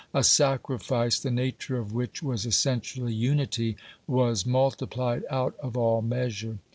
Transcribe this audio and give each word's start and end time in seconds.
A 0.15 0.23
sacrifice, 0.23 1.19
the 1.19 1.29
nature 1.29 1.77
of 1.77 1.93
which 1.93 2.23
was 2.23 2.43
essentially 2.47 3.13
unity, 3.13 3.77
was 4.07 4.47
multiplied 4.47 5.23
out 5.29 5.55
of 5.61 5.77
all 5.77 6.01
measure. 6.01 6.57